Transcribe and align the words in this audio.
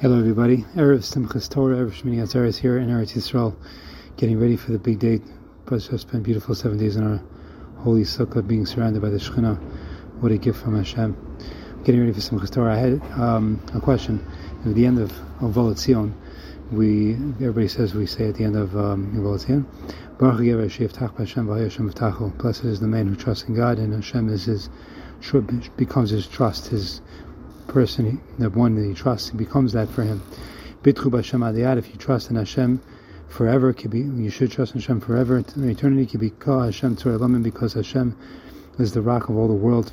Hello, 0.00 0.16
everybody. 0.16 0.58
Erev 0.76 1.00
Simchas 1.00 1.50
Torah, 1.50 1.78
Erev 1.78 1.90
Shmini 1.90 2.22
Atzeres 2.22 2.56
here 2.56 2.78
in 2.78 2.88
Eretz 2.88 3.14
Yisrael, 3.14 3.56
getting 4.16 4.38
ready 4.38 4.54
for 4.54 4.70
the 4.70 4.78
big 4.78 5.00
date. 5.00 5.22
But 5.64 5.80
just 5.80 6.06
spent 6.06 6.22
beautiful 6.22 6.54
seven 6.54 6.78
days 6.78 6.94
in 6.94 7.04
our 7.04 7.20
holy 7.78 8.02
sukkah, 8.02 8.46
being 8.46 8.64
surrounded 8.64 9.02
by 9.02 9.08
the 9.08 9.16
Shekhinah. 9.16 9.58
What 10.20 10.30
a 10.30 10.38
gift 10.38 10.62
from 10.62 10.76
Hashem. 10.76 11.16
Getting 11.82 12.00
ready 12.00 12.12
for 12.12 12.20
Simchas 12.20 12.48
Torah. 12.48 12.74
I 12.74 12.76
had 12.76 13.02
um, 13.20 13.60
a 13.74 13.80
question. 13.80 14.24
At 14.64 14.76
the 14.76 14.86
end 14.86 15.00
of, 15.00 15.10
of 15.42 15.54
Volat 15.54 16.14
we 16.70 17.14
everybody 17.14 17.66
says 17.66 17.92
we 17.92 18.06
say 18.06 18.28
at 18.28 18.36
the 18.36 18.44
end 18.44 18.54
of 18.54 18.76
um, 18.76 19.12
Volat 19.16 19.66
Baruch 20.16 20.46
Hashem 21.18 21.46
Blessed 22.38 22.64
is 22.64 22.78
the 22.78 22.86
man 22.86 23.08
who 23.08 23.16
trusts 23.16 23.48
in 23.48 23.56
God, 23.56 23.78
and 23.78 23.92
Hashem 23.92 24.28
is 24.28 24.44
his 24.44 24.70
becomes 25.76 26.10
his 26.10 26.28
trust, 26.28 26.68
his 26.68 27.00
person, 27.68 28.20
the 28.38 28.50
one 28.50 28.74
that 28.74 28.84
he 28.84 28.94
trusts, 28.94 29.30
becomes 29.30 29.72
that 29.74 29.88
for 29.88 30.02
him. 30.02 30.22
Bitchu 30.82 31.10
b'Hashem 31.10 31.40
adiyad, 31.40 31.78
if 31.78 31.88
you 31.90 31.96
trust 31.96 32.30
in 32.30 32.36
Hashem 32.36 32.80
forever, 33.28 33.74
you 33.92 34.30
should 34.30 34.50
trust 34.50 34.74
in 34.74 34.80
Hashem 34.80 35.00
forever. 35.00 35.36
In 35.54 35.70
eternity, 35.70 36.30
called 36.30 36.64
Hashem 36.64 36.96
Tzorelamin 36.96 37.42
because 37.42 37.74
Hashem 37.74 38.16
is 38.78 38.92
the 38.92 39.02
rock 39.02 39.28
of 39.28 39.36
all 39.36 39.48
the 39.48 39.54
world. 39.54 39.90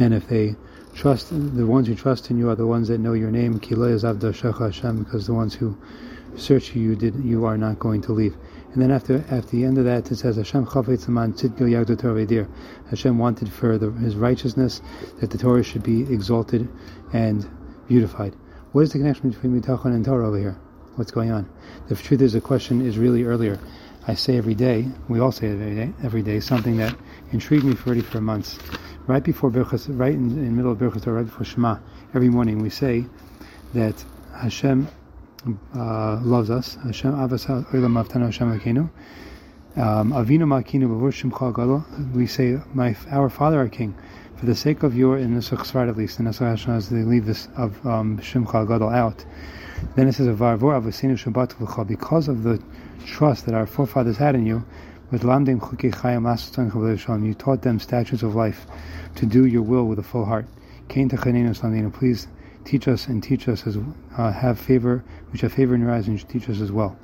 And 0.00 0.14
if 0.14 0.28
they 0.28 0.56
trust, 0.94 1.30
the 1.30 1.66
ones 1.66 1.86
who 1.88 1.94
trust 1.94 2.30
in 2.30 2.38
you 2.38 2.50
are 2.50 2.54
the 2.54 2.66
ones 2.66 2.88
that 2.88 2.98
know 2.98 3.14
your 3.14 3.30
name, 3.30 3.54
Hashem, 3.54 5.04
because 5.04 5.26
the 5.26 5.34
ones 5.34 5.54
who 5.54 5.76
search 6.36 6.74
you, 6.74 6.82
you 6.82 6.96
did, 6.96 7.14
you 7.24 7.44
are 7.44 7.56
not 7.56 7.78
going 7.78 8.02
to 8.02 8.12
leave. 8.12 8.36
And 8.72 8.82
then 8.82 8.90
after 8.90 9.24
after 9.30 9.50
the 9.50 9.64
end 9.64 9.78
of 9.78 9.84
that, 9.86 10.10
it 10.10 10.16
says 10.16 10.36
Hashem 10.36 10.66
tzidkil 10.66 12.48
Hashem 12.90 13.18
wanted 13.18 13.52
for 13.52 13.78
the, 13.78 13.90
His 13.92 14.14
righteousness 14.14 14.82
that 15.20 15.30
the 15.30 15.38
Torah 15.38 15.62
should 15.62 15.82
be 15.82 16.02
exalted 16.02 16.68
and 17.12 17.48
beautified. 17.88 18.34
What 18.72 18.82
is 18.82 18.92
the 18.92 18.98
connection 18.98 19.30
between 19.30 19.60
bitachon 19.60 19.94
and 19.94 20.04
Torah 20.04 20.28
over 20.28 20.38
here? 20.38 20.58
What's 20.96 21.10
going 21.10 21.30
on? 21.30 21.48
The 21.88 21.94
truth 21.94 22.20
is, 22.20 22.34
the 22.34 22.40
question 22.40 22.84
is 22.84 22.98
really 22.98 23.24
earlier. 23.24 23.58
I 24.06 24.14
say 24.14 24.36
every 24.36 24.54
day, 24.54 24.88
we 25.08 25.20
all 25.20 25.32
say 25.32 25.48
it 25.48 25.52
every 25.52 25.74
day, 25.74 25.92
every 26.02 26.22
day 26.22 26.40
something 26.40 26.76
that 26.78 26.94
intrigued 27.32 27.64
me 27.64 27.74
for 27.74 27.88
already 27.88 28.02
for 28.02 28.20
months. 28.20 28.58
Right 29.06 29.22
before 29.22 29.50
Birchas, 29.50 29.86
right 29.88 30.12
in, 30.12 30.30
in 30.30 30.44
the 30.44 30.50
middle 30.50 30.72
of 30.72 30.78
Birchas, 30.78 31.06
or 31.06 31.14
right 31.14 31.24
before 31.24 31.44
Shema, 31.44 31.78
every 32.14 32.28
morning 32.28 32.60
we 32.60 32.68
say 32.68 33.06
that 33.74 34.04
Hashem 34.34 34.88
uh, 35.74 36.20
loves 36.22 36.50
us. 36.50 36.76
Hashem 36.84 37.12
Avas 37.12 37.46
Hashem. 37.46 38.90
Um, 39.76 40.12
Avinu 40.12 40.44
Malkeinu. 40.44 42.14
We 42.14 42.26
say, 42.26 42.58
"My 42.74 42.96
our 43.10 43.28
Father, 43.28 43.58
our 43.58 43.68
King." 43.68 43.94
For 44.36 44.46
the 44.46 44.54
sake 44.54 44.82
of 44.84 44.96
your 44.96 45.18
in 45.18 45.34
the 45.34 45.40
Sukhsrat 45.40 45.88
at 45.88 45.96
least, 45.96 46.20
and 46.20 46.28
Nusach 46.28 46.68
as 46.68 46.88
they 46.88 47.02
leave 47.02 47.26
this 47.26 47.48
of 47.56 47.84
um, 47.86 48.18
Shimcha 48.18 48.66
Gadol 48.66 48.88
out. 48.88 49.24
Then 49.94 50.08
it 50.08 50.14
says, 50.14 50.28
"Varvor 50.28 50.80
Avasinu 50.80 51.14
Shabbat 51.18 51.54
V'chal." 51.54 51.86
Because 51.86 52.28
of 52.28 52.42
the 52.42 52.62
trust 53.04 53.46
that 53.46 53.54
our 53.54 53.66
forefathers 53.66 54.16
had 54.16 54.34
in 54.34 54.46
you, 54.46 54.64
with 55.10 55.22
Lamdim 55.22 55.60
Chukei 55.60 55.92
Chayim 55.92 57.26
You 57.26 57.34
taught 57.34 57.62
them 57.62 57.78
statutes 57.78 58.22
of 58.22 58.34
life 58.34 58.66
to 59.16 59.26
do 59.26 59.46
your 59.46 59.62
will 59.62 59.84
with 59.84 59.98
a 59.98 60.02
full 60.02 60.24
heart. 60.24 60.46
Kain 60.88 61.08
Tachaninu 61.08 61.92
Please 61.92 62.28
teach 62.68 62.86
us 62.86 63.06
and 63.06 63.22
teach 63.22 63.48
us 63.48 63.66
as 63.66 63.78
uh, 64.18 64.30
have 64.30 64.58
favor, 64.60 65.02
which 65.32 65.40
have 65.40 65.52
favor 65.52 65.74
in 65.74 65.80
your 65.80 65.90
eyes, 65.90 66.06
and 66.06 66.14
you 66.14 66.18
should 66.18 66.28
teach 66.28 66.48
us 66.50 66.60
as 66.60 66.70
well. 66.70 66.98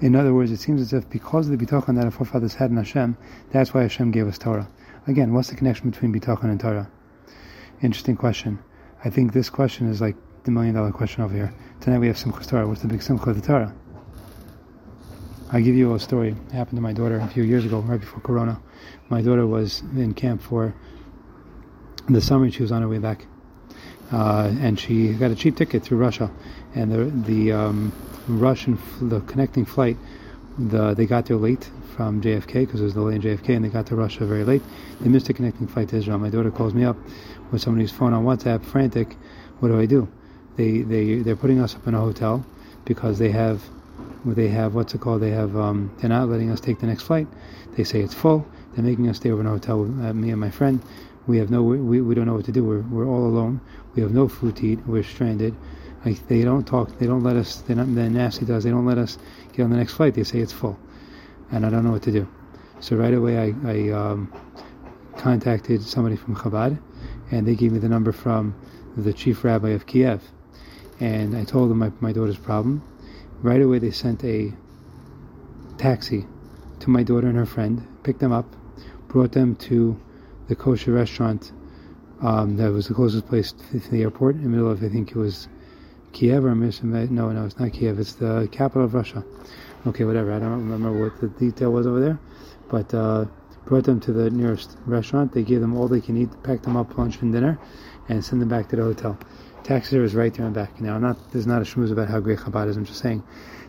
In 0.00 0.14
other 0.14 0.34
words, 0.34 0.50
it 0.50 0.58
seems 0.58 0.80
as 0.82 0.92
if 0.92 1.08
because 1.08 1.48
of 1.48 1.58
the 1.58 1.66
bitachon 1.66 1.96
that 1.96 2.04
our 2.04 2.10
forefathers 2.10 2.54
had 2.54 2.70
in 2.70 2.76
Hashem, 2.76 3.16
that's 3.50 3.72
why 3.72 3.82
Hashem 3.82 4.10
gave 4.10 4.26
us 4.26 4.36
Torah. 4.36 4.68
Again, 5.06 5.32
what's 5.32 5.48
the 5.48 5.56
connection 5.56 5.90
between 5.90 6.12
bitachon 6.12 6.44
and 6.44 6.60
Torah? 6.60 6.90
Interesting 7.80 8.16
question. 8.16 8.58
I 9.04 9.10
think 9.10 9.32
this 9.32 9.48
question 9.48 9.88
is 9.88 10.02
like 10.02 10.16
the 10.44 10.50
million 10.50 10.74
dollar 10.74 10.92
question 10.92 11.22
over 11.22 11.34
here. 11.34 11.54
Tonight 11.80 12.00
we 12.00 12.08
have 12.08 12.16
Simchas 12.16 12.46
Torah. 12.46 12.68
What's 12.68 12.82
the 12.82 12.88
big 12.88 13.02
Simcha 13.02 13.30
of 13.30 13.40
the 13.40 13.46
Torah? 13.46 13.74
I'll 15.50 15.62
give 15.62 15.76
you 15.76 15.94
a 15.94 16.00
story. 16.00 16.36
It 16.48 16.52
happened 16.52 16.76
to 16.76 16.82
my 16.82 16.92
daughter 16.92 17.18
a 17.20 17.28
few 17.28 17.44
years 17.44 17.64
ago, 17.64 17.80
right 17.80 18.00
before 18.00 18.20
Corona. 18.20 18.60
My 19.08 19.22
daughter 19.22 19.46
was 19.46 19.80
in 19.96 20.12
camp 20.12 20.42
for 20.42 20.74
the 22.08 22.20
summer. 22.20 22.44
and 22.44 22.52
She 22.52 22.62
was 22.62 22.72
on 22.72 22.82
her 22.82 22.88
way 22.88 22.98
back 22.98 23.26
and 24.10 24.78
she 24.78 25.12
got 25.14 25.30
a 25.30 25.34
cheap 25.34 25.56
ticket 25.56 25.82
through 25.82 25.98
Russia, 25.98 26.30
and 26.74 26.90
the 26.92 27.04
the 27.32 27.52
um, 27.52 27.92
Russian 28.28 28.78
the 29.00 29.20
connecting 29.20 29.64
flight, 29.64 29.96
the 30.58 30.94
they 30.94 31.06
got 31.06 31.26
there 31.26 31.36
late 31.36 31.70
from 31.96 32.20
JFK 32.20 32.66
because 32.66 32.80
it 32.80 32.84
was 32.84 32.94
delay 32.94 33.14
in 33.16 33.22
JFK, 33.22 33.56
and 33.56 33.64
they 33.64 33.68
got 33.68 33.86
to 33.86 33.96
Russia 33.96 34.26
very 34.26 34.44
late. 34.44 34.62
They 35.00 35.08
missed 35.08 35.26
the 35.26 35.34
connecting 35.34 35.66
flight 35.66 35.88
to 35.90 35.96
Israel. 35.96 36.18
My 36.18 36.30
daughter 36.30 36.50
calls 36.50 36.74
me 36.74 36.84
up 36.84 36.96
with 37.52 37.62
somebody's 37.62 37.92
phone 37.92 38.12
on 38.12 38.24
WhatsApp, 38.24 38.64
frantic. 38.64 39.16
What 39.60 39.68
do 39.68 39.78
I 39.78 39.86
do? 39.86 40.08
They 40.56 40.82
they 40.82 41.16
they're 41.16 41.36
putting 41.36 41.60
us 41.60 41.74
up 41.74 41.86
in 41.86 41.94
a 41.94 42.00
hotel 42.00 42.44
because 42.84 43.18
they 43.18 43.30
have 43.30 43.62
they 44.24 44.48
have 44.48 44.74
what's 44.74 44.94
it 44.94 45.00
called? 45.00 45.22
They 45.22 45.30
have 45.30 45.56
um, 45.56 45.94
they're 45.98 46.10
not 46.10 46.28
letting 46.28 46.50
us 46.50 46.60
take 46.60 46.80
the 46.80 46.86
next 46.86 47.02
flight. 47.02 47.26
They 47.76 47.84
say 47.84 48.00
it's 48.00 48.14
full. 48.14 48.46
They're 48.74 48.84
making 48.84 49.08
us 49.08 49.16
stay 49.16 49.30
over 49.30 49.40
in 49.40 49.46
a 49.46 49.50
hotel 49.50 49.80
with 49.80 50.04
uh, 50.04 50.12
me 50.12 50.30
and 50.30 50.40
my 50.40 50.50
friend. 50.50 50.80
We 51.26 51.38
have 51.38 51.50
no, 51.50 51.62
we, 51.62 52.00
we 52.00 52.14
don't 52.14 52.26
know 52.26 52.34
what 52.34 52.44
to 52.46 52.52
do. 52.52 52.64
We're, 52.64 52.82
we're 52.82 53.06
all 53.06 53.26
alone. 53.26 53.60
We 53.94 54.02
have 54.02 54.12
no 54.12 54.28
food 54.28 54.56
to 54.56 54.66
eat. 54.66 54.86
We're 54.86 55.02
stranded. 55.02 55.54
Like 56.04 56.26
they 56.28 56.42
don't 56.42 56.66
talk. 56.66 56.98
They 56.98 57.06
don't 57.06 57.22
let 57.22 57.36
us. 57.36 57.56
They're 57.62 57.76
not. 57.76 57.94
They're 57.94 58.10
nasty 58.10 58.44
to 58.46 58.56
us. 58.56 58.64
They 58.64 58.70
don't 58.70 58.84
let 58.84 58.98
us 58.98 59.16
get 59.52 59.62
on 59.62 59.70
the 59.70 59.76
next 59.76 59.94
flight. 59.94 60.14
They 60.14 60.24
say 60.24 60.40
it's 60.40 60.52
full, 60.52 60.78
and 61.50 61.64
I 61.64 61.70
don't 61.70 61.82
know 61.82 61.92
what 61.92 62.02
to 62.02 62.12
do. 62.12 62.28
So 62.80 62.96
right 62.96 63.14
away, 63.14 63.38
I, 63.38 63.54
I 63.66 63.90
um, 63.90 64.30
contacted 65.16 65.82
somebody 65.82 66.16
from 66.16 66.36
Chabad, 66.36 66.78
and 67.30 67.46
they 67.46 67.54
gave 67.54 67.72
me 67.72 67.78
the 67.78 67.88
number 67.88 68.12
from 68.12 68.54
the 68.96 69.14
chief 69.14 69.44
rabbi 69.44 69.70
of 69.70 69.86
Kiev, 69.86 70.22
and 71.00 71.34
I 71.34 71.44
told 71.44 71.70
them 71.70 71.78
my, 71.78 71.90
my 72.00 72.12
daughter's 72.12 72.36
problem. 72.36 72.82
Right 73.40 73.62
away, 73.62 73.78
they 73.78 73.90
sent 73.90 74.22
a 74.24 74.52
taxi 75.78 76.26
to 76.80 76.90
my 76.90 77.02
daughter 77.02 77.26
and 77.26 77.36
her 77.36 77.46
friend, 77.46 77.86
picked 78.02 78.20
them 78.20 78.32
up, 78.32 78.46
brought 79.08 79.32
them 79.32 79.56
to 79.56 79.98
the 80.48 80.56
kosher 80.56 80.92
restaurant 80.92 81.52
um, 82.22 82.56
that 82.56 82.70
was 82.70 82.88
the 82.88 82.94
closest 82.94 83.26
place 83.26 83.52
to 83.52 83.78
the 83.90 84.02
airport 84.02 84.36
in 84.36 84.42
the 84.42 84.48
middle 84.48 84.70
of, 84.70 84.82
I 84.82 84.88
think 84.88 85.10
it 85.10 85.16
was 85.16 85.48
Kiev 86.12 86.44
or 86.44 86.54
no, 86.54 87.30
no, 87.32 87.44
it's 87.44 87.58
not 87.58 87.72
Kiev. 87.72 87.98
It's 87.98 88.14
the 88.14 88.48
capital 88.52 88.84
of 88.84 88.94
Russia. 88.94 89.24
Okay, 89.86 90.04
whatever. 90.04 90.32
I 90.32 90.38
don't 90.38 90.68
remember 90.68 90.92
what 90.92 91.20
the 91.20 91.28
detail 91.28 91.72
was 91.72 91.86
over 91.86 92.00
there, 92.00 92.18
but 92.70 92.94
uh, 92.94 93.26
brought 93.66 93.84
them 93.84 94.00
to 94.00 94.12
the 94.12 94.30
nearest 94.30 94.78
restaurant. 94.86 95.32
They 95.32 95.42
gave 95.42 95.60
them 95.60 95.76
all 95.76 95.88
they 95.88 96.00
can 96.00 96.16
eat, 96.16 96.30
packed 96.42 96.62
them 96.62 96.76
up 96.76 96.96
lunch 96.96 97.20
and 97.20 97.32
dinner, 97.32 97.58
and 98.08 98.24
send 98.24 98.40
them 98.40 98.48
back 98.48 98.68
to 98.70 98.76
the 98.76 98.82
hotel. 98.82 99.18
Taxi 99.64 99.90
service 99.90 100.14
right 100.14 100.32
there 100.32 100.46
and 100.46 100.54
back. 100.54 100.80
Now, 100.80 100.94
I'm 100.94 101.02
not 101.02 101.32
there's 101.32 101.46
not 101.46 101.60
a 101.60 101.64
shmooze 101.64 101.90
about 101.90 102.08
how 102.08 102.20
great 102.20 102.38
Chabad 102.38 102.68
is. 102.68 102.76
I'm 102.76 102.84
just 102.84 103.00
saying 103.00 103.22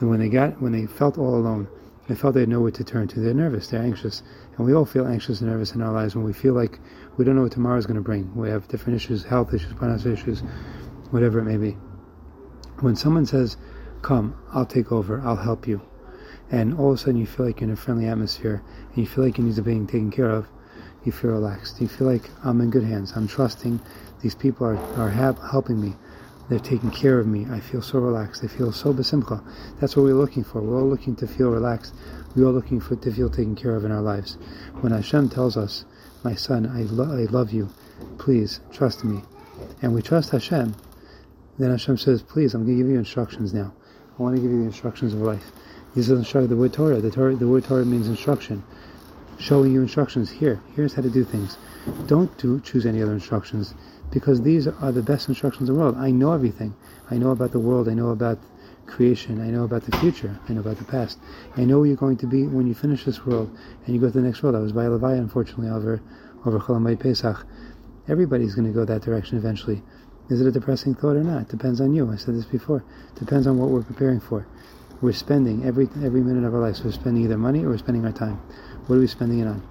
when 0.00 0.20
they 0.20 0.28
got 0.28 0.60
when 0.60 0.72
they 0.72 0.86
felt 0.86 1.18
all 1.18 1.34
alone, 1.34 1.68
they 2.08 2.14
felt 2.14 2.34
they 2.34 2.40
had 2.40 2.48
nowhere 2.48 2.70
to 2.70 2.84
turn 2.84 3.08
to. 3.08 3.20
They're 3.20 3.34
nervous. 3.34 3.68
They're 3.68 3.82
anxious. 3.82 4.22
And 4.56 4.66
we 4.66 4.74
all 4.74 4.84
feel 4.84 5.06
anxious 5.06 5.40
and 5.40 5.50
nervous 5.50 5.72
in 5.74 5.82
our 5.82 5.92
lives 5.92 6.14
when 6.14 6.24
we 6.24 6.32
feel 6.32 6.54
like 6.54 6.78
we 7.16 7.24
don't 7.24 7.36
know 7.36 7.42
what 7.42 7.52
tomorrow 7.52 7.78
is 7.78 7.86
going 7.86 7.96
to 7.96 8.02
bring. 8.02 8.34
We 8.34 8.48
have 8.48 8.68
different 8.68 8.96
issues, 8.96 9.24
health 9.24 9.52
issues, 9.52 9.72
financial 9.72 10.12
issues, 10.12 10.40
whatever 11.10 11.40
it 11.40 11.44
may 11.44 11.56
be. 11.56 11.72
When 12.80 12.96
someone 12.96 13.26
says, 13.26 13.56
Come, 14.02 14.36
I'll 14.52 14.66
take 14.66 14.92
over, 14.92 15.20
I'll 15.22 15.36
help 15.36 15.66
you, 15.66 15.80
and 16.50 16.78
all 16.78 16.92
of 16.92 16.94
a 16.94 16.98
sudden 16.98 17.16
you 17.16 17.26
feel 17.26 17.46
like 17.46 17.60
you're 17.60 17.68
in 17.68 17.74
a 17.74 17.76
friendly 17.76 18.06
atmosphere 18.06 18.62
and 18.88 18.96
you 18.98 19.06
feel 19.06 19.24
like 19.24 19.36
your 19.36 19.46
needs 19.46 19.58
are 19.58 19.62
being 19.62 19.86
taken 19.86 20.10
care 20.10 20.30
of, 20.30 20.46
you 21.04 21.12
feel 21.12 21.30
relaxed. 21.30 21.80
You 21.80 21.88
feel 21.88 22.06
like 22.06 22.30
I'm 22.44 22.60
in 22.60 22.70
good 22.70 22.84
hands. 22.84 23.12
I'm 23.16 23.28
trusting 23.28 23.80
these 24.22 24.34
people 24.34 24.66
are, 24.66 24.76
are 24.96 25.10
helping 25.10 25.80
me. 25.80 25.94
They're 26.48 26.60
taking 26.60 26.90
care 26.90 27.18
of 27.18 27.26
me. 27.26 27.46
I 27.50 27.58
feel 27.58 27.82
so 27.82 27.98
relaxed. 27.98 28.44
I 28.44 28.46
feel 28.46 28.70
so 28.70 28.92
besimcha. 28.94 29.42
That's 29.80 29.96
what 29.96 30.04
we're 30.04 30.14
looking 30.14 30.44
for. 30.44 30.60
We're 30.60 30.80
all 30.80 30.88
looking 30.88 31.16
to 31.16 31.26
feel 31.26 31.50
relaxed. 31.50 31.92
We're 32.34 32.46
all 32.46 32.52
looking 32.52 32.80
for 32.80 32.94
to 32.94 33.12
feel 33.12 33.28
taken 33.28 33.56
care 33.56 33.74
of 33.74 33.84
in 33.84 33.90
our 33.90 34.00
lives. 34.00 34.38
When 34.80 34.92
Hashem 34.92 35.30
tells 35.30 35.56
us, 35.56 35.84
"My 36.22 36.34
son, 36.34 36.66
I, 36.66 36.82
lo- 36.82 37.16
I 37.16 37.24
love 37.24 37.52
you. 37.52 37.70
Please 38.18 38.60
trust 38.72 39.04
me," 39.04 39.22
and 39.82 39.92
we 39.92 40.02
trust 40.02 40.30
Hashem, 40.30 40.76
then 41.58 41.70
Hashem 41.70 41.96
says, 41.96 42.22
"Please, 42.22 42.54
I'm 42.54 42.64
going 42.64 42.76
to 42.76 42.82
give 42.82 42.92
you 42.92 42.98
instructions 42.98 43.52
now. 43.52 43.74
I 44.16 44.22
want 44.22 44.36
to 44.36 44.42
give 44.42 44.50
you 44.50 44.60
the 44.60 44.66
instructions 44.66 45.14
of 45.14 45.20
life." 45.20 45.50
These 45.96 46.10
are 46.10 46.16
the, 46.16 46.46
the 46.46 46.56
word 46.56 46.74
Torah. 46.74 47.00
The 47.00 47.10
Torah. 47.10 47.34
The 47.34 47.48
word 47.48 47.64
Torah 47.64 47.84
means 47.84 48.06
instruction, 48.06 48.62
showing 49.38 49.72
you 49.72 49.82
instructions. 49.82 50.30
Here, 50.30 50.60
here's 50.76 50.94
how 50.94 51.02
to 51.02 51.10
do 51.10 51.24
things. 51.24 51.56
Don't 52.06 52.36
do 52.38 52.60
choose 52.60 52.86
any 52.86 53.02
other 53.02 53.14
instructions 53.14 53.74
because 54.10 54.42
these 54.42 54.66
are 54.66 54.92
the 54.92 55.02
best 55.02 55.28
instructions 55.28 55.68
in 55.68 55.74
the 55.74 55.80
world. 55.80 55.96
I 55.96 56.10
know 56.10 56.32
everything. 56.32 56.74
I 57.10 57.16
know 57.16 57.30
about 57.30 57.52
the 57.52 57.60
world. 57.60 57.88
I 57.88 57.94
know 57.94 58.10
about 58.10 58.38
creation. 58.86 59.40
I 59.40 59.50
know 59.50 59.64
about 59.64 59.82
the 59.82 59.96
future. 59.98 60.38
I 60.48 60.52
know 60.52 60.60
about 60.60 60.78
the 60.78 60.84
past. 60.84 61.18
I 61.56 61.64
know 61.64 61.78
where 61.78 61.88
you're 61.88 61.96
going 61.96 62.16
to 62.18 62.26
be 62.26 62.46
when 62.46 62.66
you 62.66 62.74
finish 62.74 63.04
this 63.04 63.26
world 63.26 63.50
and 63.84 63.94
you 63.94 64.00
go 64.00 64.06
to 64.06 64.12
the 64.12 64.20
next 64.20 64.42
world. 64.42 64.56
I 64.56 64.60
was 64.60 64.72
by 64.72 64.84
Levaya, 64.84 65.18
unfortunately, 65.18 65.68
over 65.68 66.00
over 66.44 66.60
Cholamay 66.60 66.98
Pesach. 66.98 67.44
Everybody's 68.08 68.54
going 68.54 68.68
to 68.68 68.72
go 68.72 68.84
that 68.84 69.02
direction 69.02 69.36
eventually. 69.36 69.82
Is 70.28 70.40
it 70.40 70.46
a 70.46 70.52
depressing 70.52 70.94
thought 70.94 71.16
or 71.16 71.24
not? 71.24 71.48
Depends 71.48 71.80
on 71.80 71.94
you. 71.94 72.10
I 72.10 72.16
said 72.16 72.36
this 72.36 72.44
before. 72.44 72.84
Depends 73.16 73.46
on 73.46 73.58
what 73.58 73.70
we're 73.70 73.82
preparing 73.82 74.20
for. 74.20 74.46
We're 75.00 75.12
spending 75.12 75.64
every 75.64 75.88
every 76.02 76.22
minute 76.22 76.44
of 76.44 76.54
our 76.54 76.60
lives. 76.60 76.82
We're 76.82 76.92
spending 76.92 77.24
either 77.24 77.36
money 77.36 77.64
or 77.64 77.70
we're 77.70 77.78
spending 77.78 78.04
our 78.04 78.12
time. 78.12 78.40
What 78.86 78.96
are 78.96 79.00
we 79.00 79.06
spending 79.06 79.40
it 79.40 79.46
on? 79.46 79.62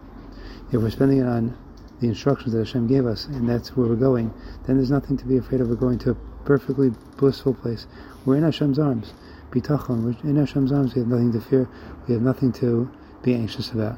If 0.71 0.81
we're 0.81 0.89
spending 0.89 1.19
it 1.19 1.25
on 1.25 1.57
the 1.99 2.07
instructions 2.07 2.53
that 2.53 2.59
Hashem 2.59 2.87
gave 2.87 3.05
us, 3.05 3.25
and 3.25 3.47
that's 3.47 3.75
where 3.75 3.87
we're 3.87 3.95
going, 3.95 4.33
then 4.65 4.77
there's 4.77 4.91
nothing 4.91 5.17
to 5.17 5.25
be 5.25 5.37
afraid 5.37 5.61
of. 5.61 5.69
We're 5.69 5.75
going 5.75 5.99
to 5.99 6.11
a 6.11 6.15
perfectly 6.45 6.91
blissful 7.17 7.53
place. 7.53 7.87
We're 8.25 8.37
in 8.37 8.43
Hashem's 8.43 8.79
arms. 8.79 9.13
Bitachon. 9.51 10.03
We're 10.03 10.29
in 10.29 10.35
Hashem's 10.35 10.71
arms. 10.71 10.95
We 10.95 11.01
have 11.01 11.09
nothing 11.09 11.31
to 11.33 11.41
fear. 11.41 11.69
We 12.07 12.13
have 12.13 12.23
nothing 12.23 12.51
to 12.53 12.91
be 13.23 13.33
anxious 13.33 13.71
about. 13.71 13.97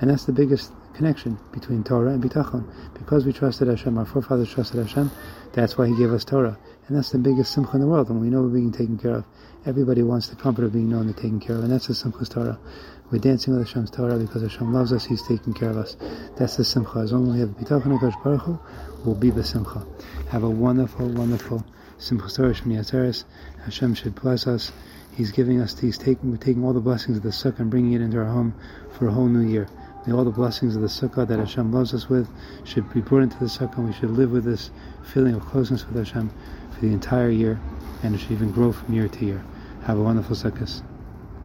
And 0.00 0.10
that's 0.10 0.24
the 0.24 0.32
biggest 0.32 0.72
connection 0.94 1.38
between 1.52 1.84
Torah 1.84 2.12
and 2.12 2.22
Bitachon. 2.22 2.64
Because 2.94 3.24
we 3.24 3.32
trusted 3.32 3.68
Hashem, 3.68 3.96
our 3.98 4.04
forefathers 4.04 4.52
trusted 4.52 4.84
Hashem, 4.84 5.10
that's 5.52 5.76
why 5.76 5.86
He 5.86 5.96
gave 5.96 6.12
us 6.12 6.24
Torah. 6.24 6.58
And 6.88 6.96
that's 6.96 7.10
the 7.10 7.18
biggest 7.18 7.52
simcha 7.52 7.72
in 7.74 7.80
the 7.80 7.86
world, 7.86 8.08
and 8.10 8.20
we 8.20 8.28
know 8.28 8.42
we're 8.42 8.48
being 8.48 8.72
taken 8.72 8.98
care 8.98 9.16
of. 9.16 9.24
Everybody 9.64 10.02
wants 10.02 10.28
the 10.28 10.36
comfort 10.36 10.64
of 10.64 10.72
being 10.72 10.88
known 10.88 11.06
and 11.06 11.16
taken 11.16 11.40
care 11.40 11.56
of, 11.56 11.64
and 11.64 11.72
that's 11.72 11.88
the 11.88 11.94
simcha's 11.94 12.28
Torah. 12.28 12.58
We're 13.10 13.18
dancing 13.18 13.56
with 13.56 13.66
Hashem's 13.66 13.90
Torah 13.90 14.18
because 14.18 14.42
Hashem 14.42 14.72
loves 14.72 14.92
us, 14.92 15.04
He's 15.04 15.26
taking 15.26 15.54
care 15.54 15.70
of 15.70 15.76
us. 15.76 15.96
That's 16.36 16.56
the 16.56 16.64
simcha. 16.64 16.98
As 16.98 17.12
long 17.12 17.28
as 17.28 17.34
we 17.34 17.40
have 17.40 17.50
Bitachon 17.50 17.98
HaKadosh 17.98 18.22
Baruch 18.22 18.42
Hu, 18.42 18.58
we'll 19.04 19.14
be 19.14 19.30
the 19.30 19.44
simcha. 19.44 19.86
Have 20.30 20.44
a 20.44 20.50
wonderful, 20.50 21.08
wonderful 21.08 21.64
Simchas 21.98 22.36
Torah 22.36 22.52
Shmini. 22.52 23.24
Hashem 23.64 23.94
should 23.94 24.14
bless 24.14 24.46
us. 24.46 24.70
He's 25.16 25.32
giving 25.32 25.62
us, 25.62 25.78
He's 25.78 25.96
taking, 25.96 26.36
taking 26.36 26.62
all 26.62 26.74
the 26.74 26.80
blessings 26.80 27.16
of 27.16 27.22
the 27.22 27.30
Sukkah 27.30 27.60
and 27.60 27.70
bringing 27.70 27.94
it 27.94 28.02
into 28.02 28.18
our 28.18 28.26
home 28.26 28.54
for 28.92 29.08
a 29.08 29.12
whole 29.12 29.28
new 29.28 29.48
year. 29.48 29.66
May 30.06 30.12
all 30.12 30.24
the 30.24 30.30
blessings 30.30 30.76
of 30.76 30.82
the 30.82 30.88
Sukkah 30.88 31.26
that 31.26 31.38
Hashem 31.38 31.72
loves 31.72 31.94
us 31.94 32.10
with 32.10 32.28
should 32.64 32.92
be 32.92 33.00
brought 33.00 33.22
into 33.22 33.38
the 33.38 33.46
Sukkah 33.46 33.78
and 33.78 33.86
we 33.86 33.94
should 33.94 34.10
live 34.10 34.30
with 34.30 34.44
this 34.44 34.70
feeling 35.02 35.34
of 35.34 35.46
closeness 35.46 35.86
with 35.86 35.96
Hashem 35.96 36.30
for 36.70 36.80
the 36.80 36.92
entire 36.92 37.30
year 37.30 37.58
and 38.02 38.14
it 38.14 38.18
should 38.18 38.32
even 38.32 38.52
grow 38.52 38.72
from 38.72 38.94
year 38.94 39.08
to 39.08 39.24
year. 39.24 39.42
Have 39.84 39.98
a 39.98 40.02
wonderful 40.02 40.36
Sukkah. 40.36 40.82